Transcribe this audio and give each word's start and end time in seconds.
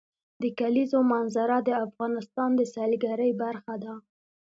د 0.41 0.43
کلیزو 0.59 0.99
منظره 1.11 1.57
د 1.63 1.69
افغانستان 1.85 2.49
د 2.55 2.61
سیلګرۍ 2.73 3.31
برخه 3.43 3.75
ده. 3.83 3.93